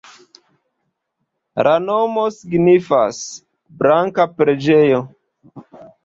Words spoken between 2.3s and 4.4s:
signifas: "blanka